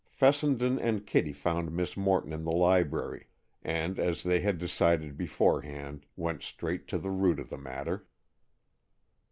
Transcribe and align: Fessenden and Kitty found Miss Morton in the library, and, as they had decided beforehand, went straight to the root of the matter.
Fessenden 0.09 0.79
and 0.79 1.05
Kitty 1.05 1.31
found 1.31 1.71
Miss 1.71 1.95
Morton 1.95 2.33
in 2.33 2.43
the 2.43 2.51
library, 2.51 3.27
and, 3.63 3.99
as 3.99 4.23
they 4.23 4.39
had 4.39 4.57
decided 4.57 5.15
beforehand, 5.15 6.07
went 6.15 6.41
straight 6.41 6.87
to 6.87 6.97
the 6.97 7.11
root 7.11 7.39
of 7.39 7.49
the 7.49 7.57
matter. 7.59 8.07